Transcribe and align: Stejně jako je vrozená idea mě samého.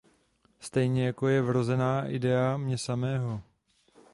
Stejně 0.59 1.05
jako 1.05 1.27
je 1.27 1.41
vrozená 1.41 2.07
idea 2.07 2.57
mě 2.57 2.77
samého. 2.77 3.41